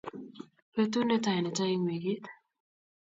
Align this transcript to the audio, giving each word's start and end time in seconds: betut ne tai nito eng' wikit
betut 0.73 1.05
ne 1.07 1.17
tai 1.23 1.37
nito 1.41 1.63
eng' 1.71 1.85
wikit 1.87 2.23